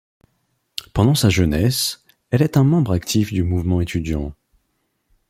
Pendant 0.95 1.13
sa 1.13 1.29
jeunesse, 1.29 2.03
elle 2.31 2.41
est 2.41 2.57
un 2.57 2.63
membre 2.63 2.89
actif 2.93 3.31
du 3.31 3.43
mouvement 3.43 3.81
étudiant. 3.81 4.33